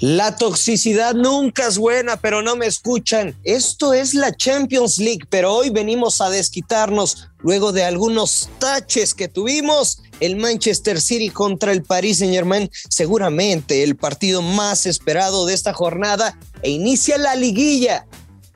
[0.00, 3.36] La toxicidad nunca es buena, pero no me escuchan.
[3.42, 9.26] Esto es la Champions League, pero hoy venimos a desquitarnos luego de algunos taches que
[9.26, 10.00] tuvimos.
[10.20, 15.72] El Manchester City contra el Paris Saint Germain, seguramente el partido más esperado de esta
[15.72, 18.06] jornada, e inicia la liguilla.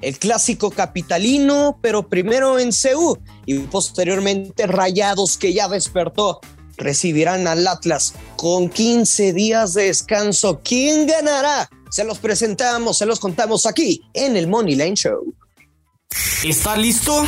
[0.00, 6.40] El clásico capitalino, pero primero en Seúl y posteriormente Rayados, que ya despertó
[6.76, 10.60] recibirán al Atlas con 15 días de descanso.
[10.64, 11.68] ¿Quién ganará?
[11.90, 15.34] Se los presentamos, se los contamos aquí en el Money Line Show.
[16.42, 17.24] ¿Está listo?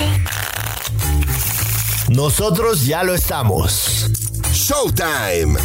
[2.09, 4.11] Nosotros ya lo estamos.
[4.53, 5.59] Showtime.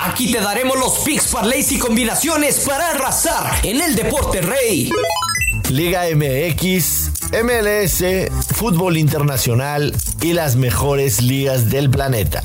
[0.00, 4.90] Aquí te daremos los picks, parlays y combinaciones para arrasar en el deporte rey.
[5.70, 7.10] Liga MX,
[7.42, 8.04] MLS,
[8.54, 9.92] fútbol internacional
[10.26, 12.42] y las mejores ligas del planeta.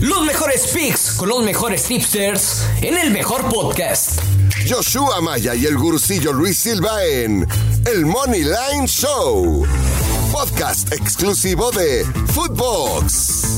[0.00, 4.18] Los mejores picks con los mejores tipsters en el mejor podcast.
[4.68, 7.46] Joshua Maya y el gurucillo Luis Silva en
[7.84, 9.64] El Money Line Show.
[10.32, 13.55] Podcast exclusivo de Footbox.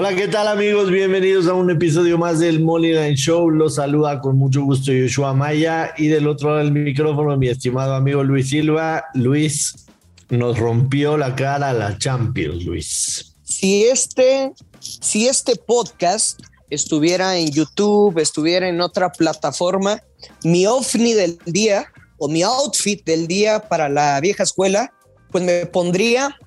[0.00, 0.92] Hola, ¿qué tal amigos?
[0.92, 3.50] Bienvenidos a un episodio más del Line Show.
[3.50, 7.96] Los saluda con mucho gusto Yoshua Maya y del otro lado del micrófono mi estimado
[7.96, 9.06] amigo Luis Silva.
[9.14, 9.86] Luis,
[10.28, 13.34] nos rompió la cara la Champions, Luis.
[13.42, 20.00] Si este, si este podcast estuviera en YouTube, estuviera en otra plataforma,
[20.44, 24.92] mi ovni del día o mi outfit del día para la vieja escuela,
[25.32, 26.38] pues me pondría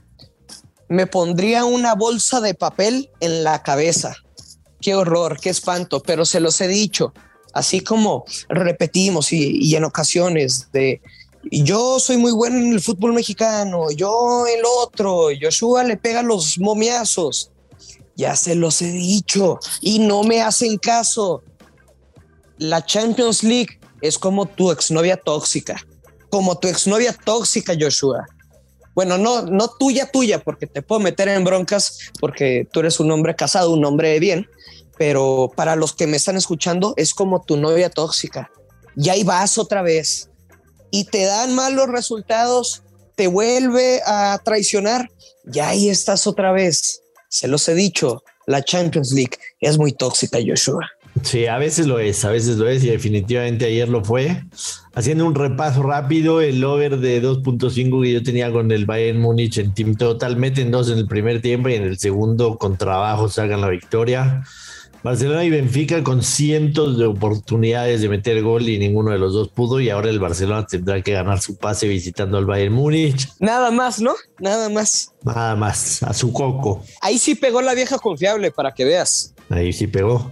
[0.92, 4.14] me pondría una bolsa de papel en la cabeza.
[4.81, 7.14] Qué horror, qué espanto, pero se los he dicho,
[7.53, 11.02] así como repetimos y, en ocasiones de
[11.50, 16.59] yo soy muy bueno en el fútbol mexicano, yo el otro, Joshua le pega los
[16.59, 17.52] momiazos.
[18.17, 21.42] Ya se los he dicho y no me hacen caso.
[22.58, 25.82] La Champions League es como tu exnovia tóxica,
[26.30, 28.26] como tu exnovia tóxica, Joshua
[28.94, 33.12] bueno, no, no tuya, tuya, porque te puedo meter en broncas porque tú eres un
[33.12, 34.48] hombre casado, un hombre de bien,
[34.98, 38.52] pero para los que me están escuchando es como tu novia tóxica.
[38.96, 40.30] Y ahí vas otra vez
[40.92, 42.84] y te dan malos resultados,
[43.16, 45.10] te vuelve a traicionar
[45.52, 47.02] y ahí estás otra vez.
[47.30, 50.86] Se los he dicho, la Champions League es muy tóxica, Joshua.
[51.23, 54.43] Sí, a veces lo es, a veces lo es y definitivamente ayer lo fue.
[54.93, 59.58] Haciendo un repaso rápido, el over de 2.5 que yo tenía con el Bayern Múnich
[59.58, 63.30] en Team Total, meten dos en el primer tiempo y en el segundo con trabajo
[63.30, 64.43] sacan la victoria.
[65.04, 69.49] Barcelona y Benfica con cientos de oportunidades de meter gol y ninguno de los dos
[69.49, 73.27] pudo y ahora el Barcelona tendrá que ganar su pase visitando al Bayern Múnich.
[73.39, 74.14] Nada más, ¿no?
[74.37, 75.11] Nada más.
[75.23, 76.83] Nada más, a su coco.
[77.02, 79.33] Ahí sí pegó la vieja confiable para que veas.
[79.49, 80.31] Ahí sí pegó.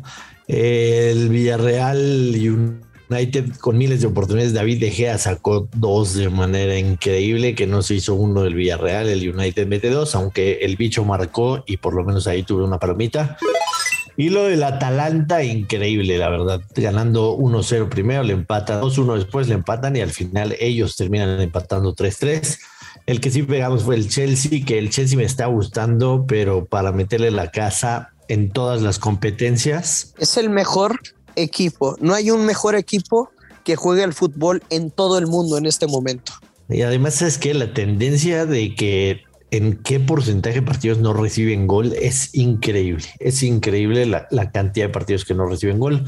[0.50, 4.52] El Villarreal United con miles de oportunidades.
[4.52, 9.08] David De Gea sacó dos de manera increíble, que no se hizo uno del Villarreal.
[9.10, 12.80] El United mete dos, aunque el bicho marcó y por lo menos ahí tuve una
[12.80, 13.38] palomita.
[14.18, 16.62] Y lo del Atalanta, increíble, la verdad.
[16.76, 21.96] Ganando 1-0 primero, le empatan 2-1 después, le empatan y al final ellos terminan empatando
[21.96, 22.58] 3-3.
[23.06, 26.92] El que sí pegamos fue el Chelsea, que el Chelsea me está gustando, pero para
[26.92, 30.14] meterle la casa en todas las competencias.
[30.18, 31.00] Es el mejor
[31.36, 31.98] equipo.
[32.00, 33.32] No hay un mejor equipo
[33.66, 36.32] que juegue al fútbol en todo el mundo en este momento.
[36.70, 41.66] Y además es que la tendencia de que en qué porcentaje de partidos no reciben
[41.66, 43.06] gol es increíble.
[43.20, 46.06] Es increíble la, la cantidad de partidos que no reciben gol.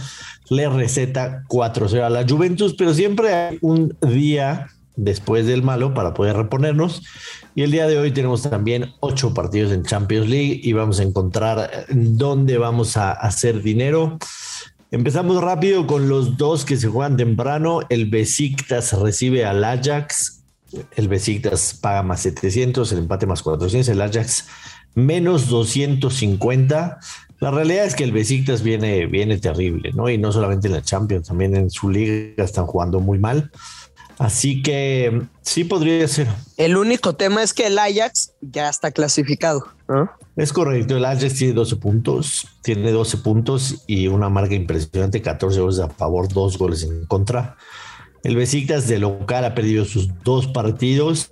[0.50, 4.68] Le receta 4-0 a la Juventus, pero siempre hay un día
[5.02, 7.02] después del malo para poder reponernos.
[7.56, 11.04] Y el día de hoy tenemos también ocho partidos en Champions League y vamos a
[11.04, 14.18] encontrar dónde vamos a hacer dinero.
[14.92, 17.80] Empezamos rápido con los dos que se juegan temprano.
[17.90, 20.44] El Besiktas recibe al Ajax.
[20.96, 24.46] El Besiktas paga más 700, el empate más 400, el Ajax
[24.94, 27.00] menos 250.
[27.40, 30.09] La realidad es que el Besiktas viene, viene terrible, ¿no?
[30.09, 33.52] Y no solamente en la Champions, también en su liga están jugando muy mal.
[34.22, 36.28] Así que sí podría ser.
[36.56, 39.66] El único tema es que el Ajax ya está clasificado.
[40.35, 45.59] Es correcto, el Ajax tiene 12 puntos, tiene 12 puntos y una marca impresionante, 14
[45.59, 47.58] goles a favor, 2 goles en contra.
[48.23, 51.32] El Besiktas de local ha perdido sus dos partidos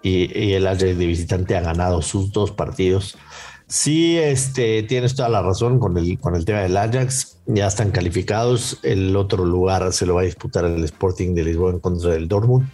[0.00, 3.18] y, y el Ajax de visitante ha ganado sus dos partidos.
[3.66, 7.38] Sí, este, tienes toda la razón con el, con el tema del Ajax.
[7.46, 8.78] Ya están calificados.
[8.82, 12.28] El otro lugar se lo va a disputar el Sporting de Lisboa en contra del
[12.28, 12.68] Dortmund.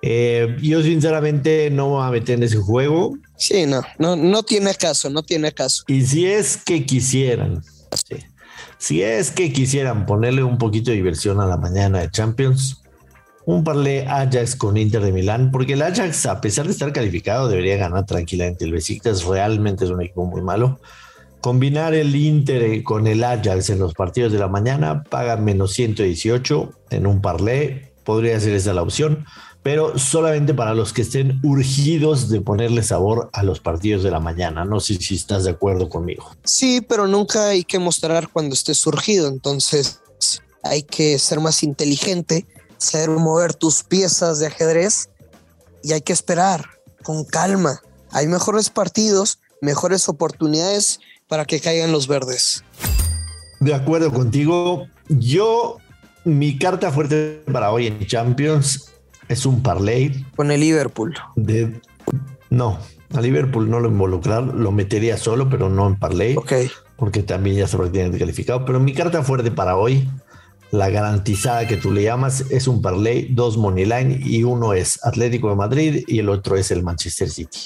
[0.00, 3.18] Eh, yo sinceramente no me voy a meter en ese juego.
[3.36, 5.84] Sí, no, no, no tiene caso, no tiene caso.
[5.88, 7.64] Y si es que quisieran,
[8.78, 12.82] si es que quisieran ponerle un poquito de diversión a la mañana de Champions,
[13.48, 17.48] un parle Ajax con Inter de Milán, porque el Ajax, a pesar de estar calificado,
[17.48, 18.66] debería ganar tranquilamente.
[18.66, 20.80] El Besiktas realmente es un equipo muy malo.
[21.40, 26.72] Combinar el Inter con el Ajax en los partidos de la mañana paga menos 118
[26.90, 27.90] en un parlé.
[28.04, 29.24] Podría ser esa la opción
[29.62, 34.20] pero solamente para los que estén urgidos de ponerle sabor a los partidos de la
[34.20, 34.64] mañana.
[34.64, 36.30] No sé si estás de acuerdo conmigo.
[36.44, 40.00] Sí, pero nunca hay que mostrar cuando estés urgido, entonces
[40.62, 42.46] hay que ser más inteligente,
[42.78, 45.10] saber mover tus piezas de ajedrez
[45.82, 46.64] y hay que esperar
[47.02, 47.80] con calma.
[48.10, 52.64] Hay mejores partidos, mejores oportunidades para que caigan los verdes.
[53.60, 54.86] De acuerdo contigo.
[55.08, 55.78] Yo,
[56.24, 58.90] mi carta fuerte para hoy en Champions
[59.28, 60.24] es un parlay.
[60.36, 61.14] Con el Liverpool.
[61.36, 61.80] De,
[62.50, 62.78] no,
[63.14, 66.36] a Liverpool no lo involucrar, lo metería solo, pero no en parlay.
[66.36, 66.52] Ok.
[66.96, 68.64] Porque también ya se tiene calificado.
[68.64, 70.08] Pero mi carta fuerte para hoy,
[70.70, 74.98] la garantizada que tú le llamas, es un parlay, dos money line y uno es
[75.04, 77.58] Atlético de Madrid y el otro es el Manchester City.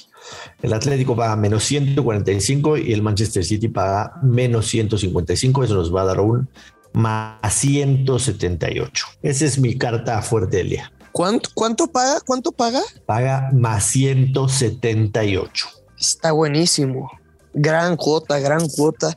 [0.63, 5.65] El Atlético paga menos 145 y el Manchester City paga menos 155.
[5.65, 6.49] Eso nos va a dar un
[6.93, 9.07] más 178.
[9.23, 10.93] Esa es mi carta fuerte del día.
[11.11, 12.21] ¿Cuánto, cuánto paga?
[12.25, 12.81] ¿Cuánto paga?
[13.05, 15.69] Paga más 178.
[15.99, 17.11] Está buenísimo.
[17.53, 19.17] Gran cuota, gran cuota.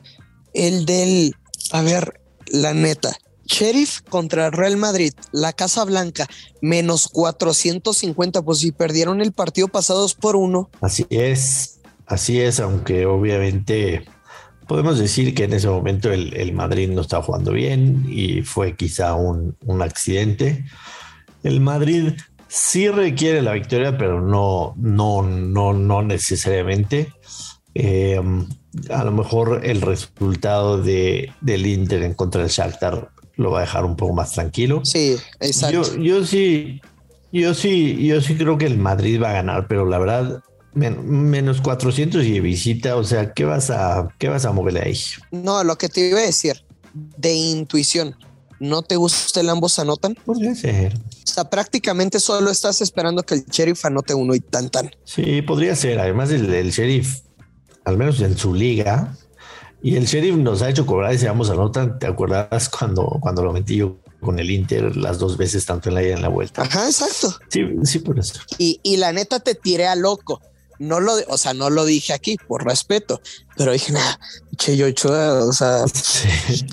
[0.52, 1.34] El del,
[1.72, 3.16] a ver, la neta.
[3.46, 6.26] Sheriff contra Real Madrid, la Casa Blanca,
[6.60, 10.70] menos 450, pues si perdieron el partido pasados por uno.
[10.80, 14.04] Así es, así es, aunque obviamente
[14.66, 19.14] podemos decir que en ese momento el, Madrid no está jugando bien y fue quizá
[19.14, 20.64] un, un accidente
[21.46, 22.12] el Madrid
[22.48, 27.12] sí requiere la victoria, pero no, no, no, no necesariamente.
[27.74, 28.20] Eh,
[28.90, 33.60] a lo mejor el resultado de, del Inter en contra del Shakhtar lo va a
[33.62, 34.82] dejar un poco más tranquilo.
[34.84, 35.96] Sí, exacto.
[35.98, 36.80] Yo, sí,
[37.32, 40.42] yo sí, yo sí creo que el Madrid va a ganar, pero la verdad,
[40.74, 44.98] menos 400 y visita, o sea, ¿qué vas a, qué vas a moverle ahí?
[45.30, 48.16] No, lo que te iba a decir, de intuición,
[48.60, 50.14] ¿no te gusta el ambos anotan?
[50.24, 50.94] Podría ser.
[50.94, 54.90] O sea, prácticamente solo estás esperando que el sheriff anote uno y tan tan.
[55.04, 55.98] Sí, podría ser.
[55.98, 57.20] Además, el, sheriff,
[57.84, 59.16] al menos en su liga,
[59.82, 61.98] y el sheriff nos ha hecho cobrar ese ambos anotan.
[61.98, 65.94] ¿Te acuerdas cuando, cuando lo metí yo con el Inter las dos veces, tanto en
[65.94, 66.62] la ida y en la vuelta?
[66.62, 67.36] Ajá, exacto.
[67.48, 68.40] Sí, sí, por eso.
[68.58, 70.40] Y, y la neta te tiré a loco
[70.78, 73.20] no lo, o sea, no lo dije aquí por respeto,
[73.56, 74.18] pero dije, nada,
[74.56, 75.84] che, yo, o sea,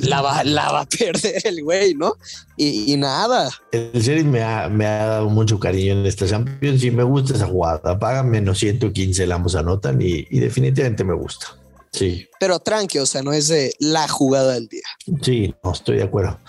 [0.01, 2.15] la, va, la va a perder el güey, ¿no?
[2.57, 3.49] Y, nada.
[3.71, 7.33] El Sheriff me ha, me ha dado mucho cariño en esta Champions y me gusta
[7.33, 7.97] esa jugada.
[7.99, 11.57] Pagan menos 115, la ambos anotan y, y definitivamente me gusta.
[11.93, 12.27] Sí.
[12.39, 14.83] Pero tranqui, o sea, no es de la jugada del día.
[15.21, 16.39] Sí, no estoy de acuerdo.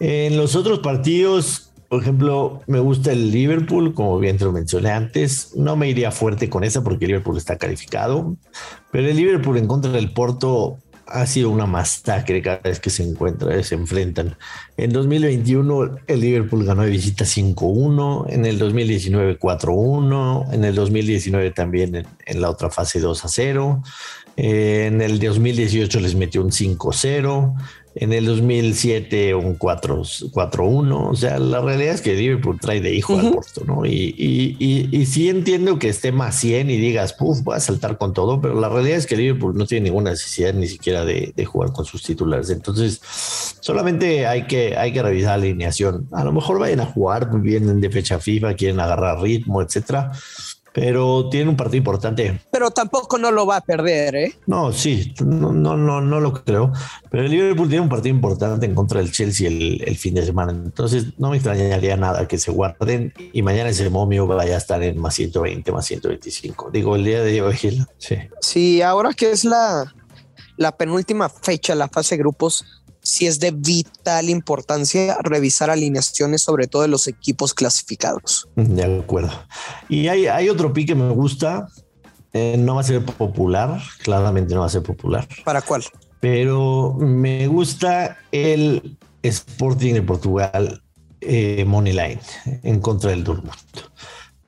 [0.00, 4.90] En los otros partidos, por ejemplo, me gusta el Liverpool, como bien te lo mencioné
[4.90, 5.56] antes.
[5.56, 8.36] No me iría fuerte con esa porque el Liverpool está calificado,
[8.92, 10.78] pero el Liverpool en contra del Porto
[11.10, 14.36] ha sido una masacre cada vez que se encuentra, se enfrentan.
[14.76, 21.50] En 2021 el Liverpool ganó de visita 5-1, en el 2019 4-1, en el 2019
[21.52, 23.82] también en la otra fase 2-0,
[24.36, 27.54] en el 2018 les metió un 5-0,
[28.00, 31.10] en el 2007 un 4-1.
[31.10, 33.84] O sea, la realidad es que Liverpool trae de hijo al Porto, ¿no?
[33.84, 37.98] Y, y, y, sí entiendo que esté más 100 y digas, puf, voy a saltar
[37.98, 41.32] con todo, pero la realidad es que Liverpool no tiene ninguna necesidad ni siquiera de,
[41.34, 42.50] de jugar con sus titulares.
[42.50, 43.00] Entonces,
[43.60, 46.08] solamente hay que, hay que revisar la alineación.
[46.12, 50.12] A lo mejor vayan a jugar, vienen de fecha FIFA, quieren agarrar ritmo, etcétera
[50.78, 52.40] pero tiene un partido importante.
[52.52, 54.34] Pero tampoco no lo va a perder, ¿eh?
[54.46, 56.72] No, sí, no, no, no, no lo creo.
[57.10, 60.52] Pero el Liverpool tiene un partido importante en contra del Chelsea el, fin de semana.
[60.52, 64.80] Entonces no me extrañaría nada que se guarden y mañana ese momio vaya a estar
[64.84, 66.70] en más 120, más 125.
[66.70, 67.56] Digo, el día de hoy.
[67.98, 68.16] Sí.
[68.40, 69.92] Sí, ahora que es la,
[70.56, 72.64] la penúltima fecha, la fase de grupos,
[73.08, 78.48] si es de vital importancia revisar alineaciones, sobre todo de los equipos clasificados.
[78.54, 79.32] De acuerdo.
[79.88, 81.68] Y hay, hay otro pique que me gusta.
[82.34, 85.26] Eh, no va a ser popular, claramente no va a ser popular.
[85.44, 85.84] ¿Para cuál?
[86.20, 90.82] Pero me gusta el Sporting de Portugal
[91.22, 92.20] eh, Moneyline
[92.62, 93.56] en contra del Dortmund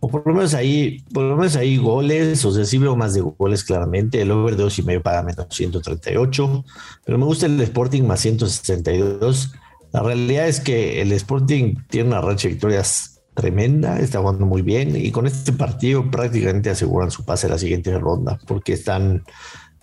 [0.00, 3.14] o por lo menos ahí, por lo menos ahí goles, o sea, sí veo más
[3.14, 4.22] de goles claramente.
[4.22, 6.64] El over de dos y medio paga menos 138,
[7.04, 9.52] pero me gusta el Sporting más 162.
[9.92, 14.62] La realidad es que el Sporting tiene una racha de victorias tremenda, está jugando muy
[14.62, 19.24] bien y con este partido prácticamente aseguran su pase a la siguiente ronda porque están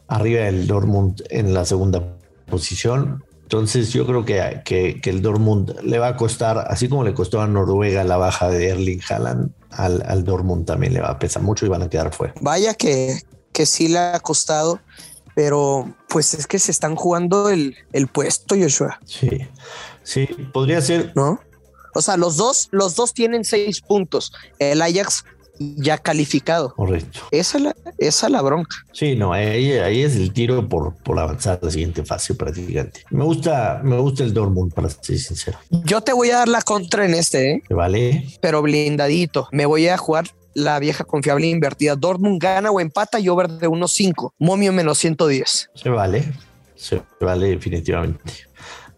[0.07, 3.23] arriba del Dortmund en la segunda posición.
[3.47, 7.39] Entonces yo creo que, que, el Dortmund le va a costar, así como le costó
[7.39, 11.43] a Noruega la baja de Erling Haaland, al, al Dortmund también le va a pesar
[11.43, 12.33] mucho y van a quedar fuera.
[12.41, 13.21] Vaya que,
[13.53, 14.81] que sí le ha costado,
[15.33, 18.99] pero pues es que se están jugando el, el puesto, Joshua.
[19.05, 19.29] Sí,
[20.03, 21.13] sí, podría ser.
[21.15, 21.39] ¿No?
[21.93, 24.33] O sea, los dos, los dos tienen seis puntos.
[24.59, 25.23] El Ajax
[25.59, 26.73] ya calificado.
[26.73, 27.21] Correcto.
[27.31, 28.75] Esa la, esa la bronca.
[28.91, 33.03] Sí, no, ahí, ahí es el tiro por, por avanzar a la siguiente fase prácticamente.
[33.09, 35.57] Me gusta, me gusta el Dortmund, para ser sincero.
[35.69, 37.63] Yo te voy a dar la contra en este, ¿eh?
[37.69, 38.27] Vale.
[38.41, 39.47] Pero blindadito.
[39.51, 41.95] Me voy a jugar la vieja confiable invertida.
[41.95, 44.33] Dortmund gana o empata y over de 1.5.
[44.39, 45.69] Momio menos 110.
[45.73, 46.33] Se vale.
[46.75, 48.46] Se vale definitivamente.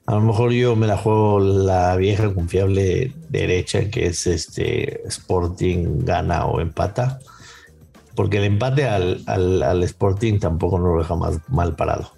[0.10, 6.04] A lo mejor yo me la juego la vieja confiable derecha, que es este Sporting
[6.04, 7.20] gana o empata.
[8.16, 12.12] Porque el empate al, al, Sporting tampoco no lo deja más mal parado.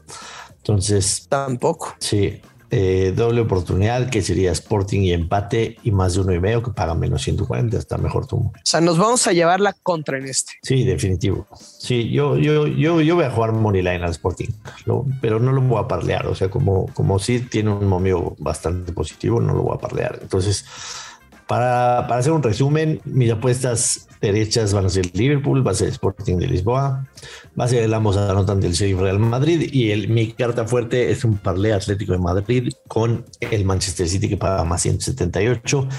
[0.55, 1.27] Entonces.
[1.27, 1.93] Tampoco.
[1.99, 2.39] Sí.
[2.73, 6.71] Eh, doble oportunidad que sería Sporting y empate y más de uno y medio que
[6.71, 8.37] paga menos 140, está mejor tú.
[8.37, 10.53] O sea, nos vamos a llevar la contra en este.
[10.63, 11.47] Sí, definitivo.
[11.53, 14.51] Sí, yo, yo, yo, yo voy a jugar money line al Sporting,
[15.19, 16.27] pero no lo voy a parlear.
[16.27, 20.19] O sea, como, como sí tiene un momio bastante positivo, no lo voy a parlear.
[20.21, 20.63] Entonces,
[21.51, 25.89] para, para hacer un resumen, mis apuestas derechas van a ser Liverpool, va a ser
[25.89, 27.05] Sporting de Lisboa,
[27.59, 31.11] va a ser el ambos anotan del Sheriff Real Madrid y el, mi carta fuerte
[31.11, 35.89] es un parlé Atlético de Madrid con el Manchester City que paga más 178.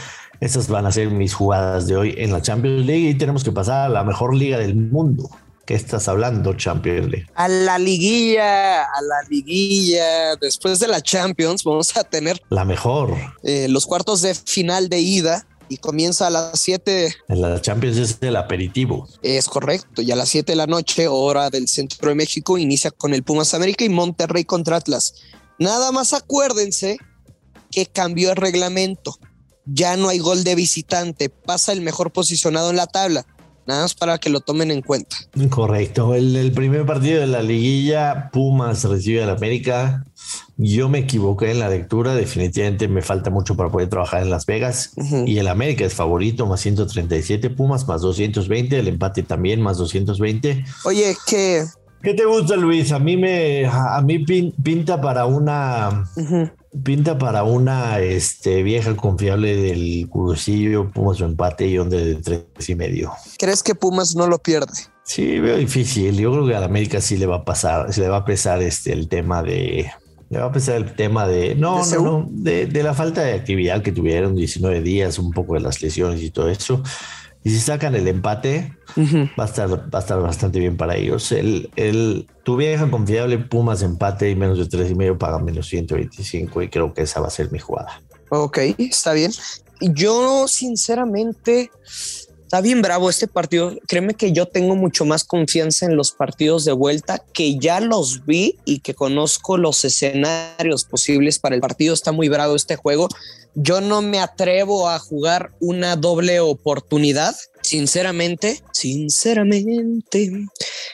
[0.41, 3.53] Esas van a ser mis jugadas de hoy en la Champions League y tenemos que
[3.53, 5.29] pasar a la mejor liga del mundo.
[5.73, 7.26] ¿Qué estás hablando, Champions League?
[7.35, 10.37] A la liguilla, a la liguilla.
[10.37, 13.17] Después de la Champions vamos a tener la mejor.
[13.43, 17.14] Eh, los cuartos de final de ida y comienza a las 7.
[17.26, 19.09] En la Champions es el aperitivo.
[19.23, 20.02] Es correcto.
[20.02, 23.23] Y a las 7 de la noche, hora del centro de México, inicia con el
[23.23, 25.14] Pumas América y Monterrey contra Atlas.
[25.59, 26.99] Nada más acuérdense
[27.71, 29.19] que cambió el reglamento.
[29.64, 31.31] Ya no hay gol de visitante.
[31.31, 33.25] Pasa el mejor posicionado en la tabla.
[33.66, 35.16] Nada más para que lo tomen en cuenta.
[35.50, 36.14] Correcto.
[36.14, 40.04] El, primer partido de la liguilla, Pumas recibe al América.
[40.57, 42.14] Yo me equivoqué en la lectura.
[42.14, 44.92] Definitivamente me falta mucho para poder trabajar en Las Vegas.
[45.26, 47.50] Y el América es favorito, más 137.
[47.50, 48.78] Pumas más 220.
[48.78, 50.64] El empate también, más 220.
[50.85, 51.64] Oye, ¿qué,
[52.03, 52.91] ¿Qué te gusta, Luis?
[52.91, 56.05] A mí me, a mí pinta para una,
[56.83, 62.69] pinta para una este, vieja confiable del Cursillo, Pumas su empate y donde de tres
[62.69, 63.13] y medio.
[63.39, 64.73] ¿Crees que Pumas no lo pierde?
[65.05, 66.17] Sí, veo difícil.
[66.19, 68.25] Yo creo que a la América sí le va a pasar, se le va a
[68.25, 69.89] pesar este el tema de,
[70.31, 73.35] le va a pesar el tema de, no, no, no, de, de, la falta de
[73.35, 76.83] actividad que tuvieron 19 días, un poco de las lesiones y todo eso.
[77.45, 78.73] Y si sacan el empate,
[79.39, 81.33] va, a estar, va a estar bastante bien para ellos.
[81.33, 85.67] El, el, tu vieja confiable Pumas empate y menos de tres y medio paga menos
[85.69, 88.01] 125 y creo que esa va a ser mi jugada.
[88.29, 89.33] Ok, está bien.
[89.81, 91.71] Yo sinceramente
[92.53, 93.79] está bien bravo este partido.
[93.89, 98.27] Créeme que yo tengo mucho más confianza en los partidos de vuelta, que ya los
[98.27, 101.95] vi y que conozco los escenarios posibles para el partido.
[101.95, 103.09] Está muy bravo este juego.
[103.55, 107.35] Yo no me atrevo a jugar una doble oportunidad.
[107.63, 110.31] Sinceramente, sinceramente,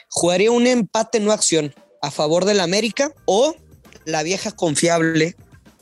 [0.07, 3.53] jugaría un empate no acción a favor del América o
[4.05, 5.35] la vieja confiable,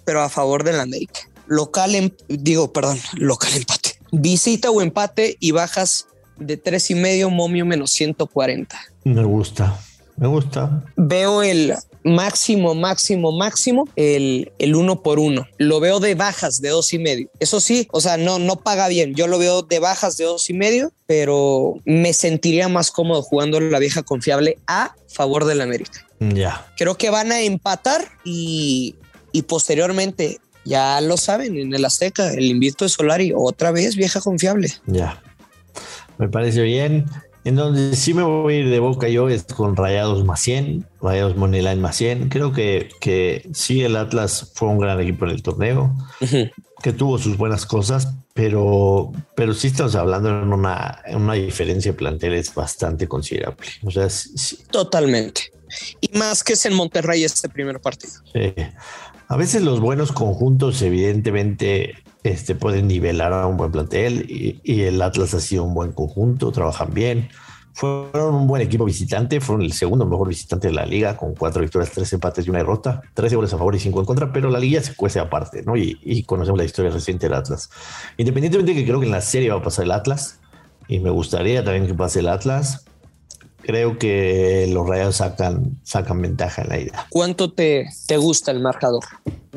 [0.06, 1.20] pero a favor del América.
[1.46, 3.77] Local, em, digo, perdón, local empate
[4.12, 8.78] visita o empate y bajas de tres y medio, momio menos 140.
[9.04, 9.80] Me gusta,
[10.18, 10.84] me gusta.
[10.96, 11.74] Veo el
[12.04, 15.48] máximo, máximo, máximo, el, el uno por uno.
[15.58, 17.30] Lo veo de bajas de dos y medio.
[17.40, 19.14] Eso sí, o sea, no, no paga bien.
[19.14, 23.60] Yo lo veo de bajas de dos y medio, pero me sentiría más cómodo jugando
[23.60, 26.06] la vieja confiable a favor del América.
[26.20, 26.66] Ya.
[26.78, 28.96] Creo que van a empatar y,
[29.32, 34.20] y posteriormente ya lo saben, en el Azteca, el invito de Solari, otra vez vieja
[34.22, 34.70] confiable.
[34.86, 35.22] Ya,
[36.18, 37.06] me parece bien.
[37.44, 40.86] En donde sí me voy a ir de boca yo es con Rayados más 100,
[41.02, 42.28] Rayados Moneyline más 100.
[42.28, 45.96] Creo que, que sí, el Atlas fue un gran equipo en el torneo,
[46.84, 51.94] que tuvo sus buenas cosas, pero, pero sí estamos hablando en una, en una diferencia
[51.94, 53.66] de planteles bastante considerable.
[53.82, 54.10] O sea,
[54.70, 55.54] Totalmente.
[56.02, 58.14] Y más que es en Monterrey este primer partido.
[58.34, 58.54] Sí.
[59.30, 65.02] A veces los buenos conjuntos, evidentemente, este, pueden nivelar a un buen plantel y, el
[65.02, 67.28] Atlas ha sido un buen conjunto, trabajan bien.
[67.74, 71.62] Fueron un buen equipo visitante, fueron el segundo mejor visitante de la liga, con cuatro
[71.62, 74.50] victorias, tres empates y una derrota, 13 goles a favor y cinco en contra, pero
[74.50, 75.76] la liga se cuece aparte, ¿no?
[75.76, 77.70] Y, y conocemos la historia reciente del Atlas.
[78.16, 80.40] Independientemente de que creo que en la serie va a pasar el Atlas,
[80.88, 82.87] y me gustaría también que pase el Atlas,
[83.62, 87.08] creo que los Rayados sacan, sacan ventaja en la ida.
[87.10, 89.04] ¿Cuánto te, te gusta el marcador?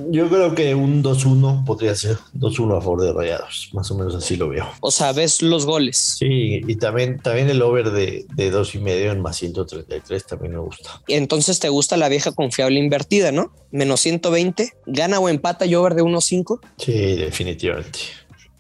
[0.08, 4.14] Yo creo que un 2-1 podría ser 2-1 a favor de Rayados, más o menos
[4.14, 4.66] así lo veo.
[4.80, 6.16] O sea, ves los goles.
[6.18, 10.54] Sí, y también, también el over de, de dos y medio en más 133 también
[10.54, 11.02] me gusta.
[11.08, 13.52] Entonces te gusta la vieja confiable invertida, ¿no?
[13.70, 16.60] Menos 120, gana o empata y over de 1-5.
[16.78, 17.98] Sí, definitivamente.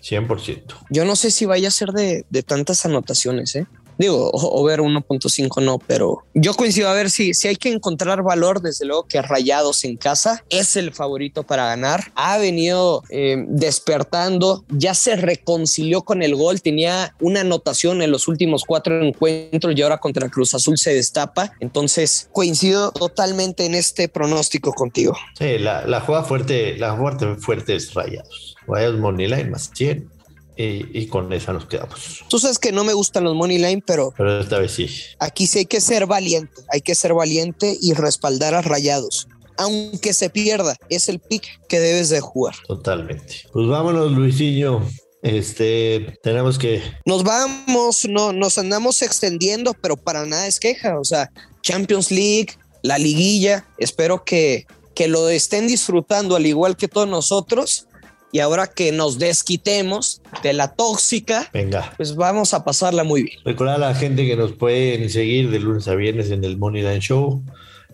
[0.02, 0.62] 100%.
[0.90, 3.66] Yo no sé si vaya a ser de, de tantas anotaciones, ¿eh?
[4.00, 8.22] Digo, o, ver 1.5 no, pero yo coincido a ver si, si hay que encontrar
[8.22, 12.10] valor, desde luego que Rayados en casa es el favorito para ganar.
[12.14, 18.26] Ha venido eh, despertando, ya se reconcilió con el gol, tenía una anotación en los
[18.26, 21.52] últimos cuatro encuentros y ahora contra Cruz Azul se destapa.
[21.60, 25.14] Entonces coincido totalmente en este pronóstico contigo.
[25.38, 28.56] Sí, la, la jugada fuerte, la fuerte, fuerte es Rayados.
[28.66, 30.19] Rayados Moneyline más 100
[30.60, 32.24] y, y, con esa nos quedamos.
[32.28, 34.88] Tú sabes que no me gustan los money line, pero, pero esta vez sí.
[35.18, 39.26] Aquí sí hay que ser valiente, hay que ser valiente y respaldar a Rayados.
[39.56, 42.54] Aunque se pierda, es el pick que debes de jugar.
[42.66, 43.42] Totalmente.
[43.52, 44.82] Pues vámonos, Luisillo.
[45.22, 46.82] Este, tenemos que.
[47.04, 50.98] Nos vamos, no, nos andamos extendiendo, pero para nada es queja.
[50.98, 51.30] O sea,
[51.62, 53.66] Champions League, la liguilla.
[53.78, 57.86] Espero que, que lo estén disfrutando al igual que todos nosotros
[58.32, 63.38] y ahora que nos desquitemos de la tóxica, venga, pues vamos a pasarla muy bien.
[63.44, 67.00] Recordar a la gente que nos pueden seguir de lunes a viernes en el Moneyline
[67.00, 67.42] Show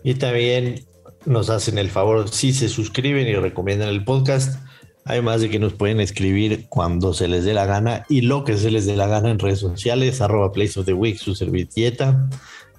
[0.03, 0.85] y también
[1.25, 4.59] nos hacen el favor si se suscriben y recomiendan el podcast.
[5.05, 8.57] Además de que nos pueden escribir cuando se les dé la gana y lo que
[8.57, 12.27] se les dé la gana en redes sociales, arroba Place of the Week, su servilleta.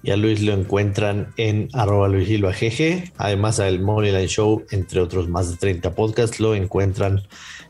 [0.01, 3.11] Y a Luis lo encuentran en arroba Luis Silva GG.
[3.17, 7.21] Además, al Moneyline Show, entre otros más de 30 podcasts, lo encuentran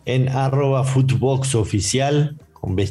[0.05, 2.87] en arroba Footbox Oficial con B.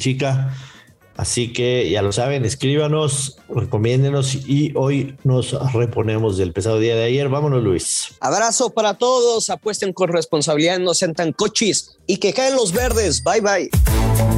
[1.19, 7.03] Así que ya lo saben, escríbanos, recomiéndenos y hoy nos reponemos del pesado día de
[7.03, 7.29] ayer.
[7.29, 8.15] Vámonos, Luis.
[8.21, 13.25] Abrazo para todos, apuesten con responsabilidad, no sean tan cochis y que caen los verdes.
[13.25, 14.38] Bye bye.